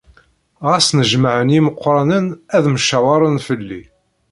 [0.67, 3.81] Ɣas nnejmaɛen yimeqqranen ad mcawaṛen fell-i.